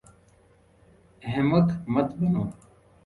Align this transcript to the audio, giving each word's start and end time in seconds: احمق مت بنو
احمق 1.27 1.67
مت 1.93 2.09
بنو 2.17 2.43